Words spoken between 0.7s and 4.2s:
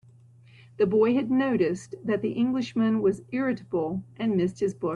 The boy had noticed that the Englishman was irritable,